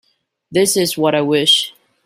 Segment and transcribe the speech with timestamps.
[0.51, 1.75] That is what I wish.